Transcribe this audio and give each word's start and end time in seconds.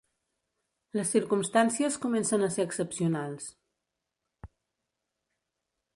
Les 0.99 1.11
circumstàncies 1.15 1.99
comencen 2.07 2.47
a 2.47 2.51
ser 2.55 2.67
excepcionals. 2.69 3.53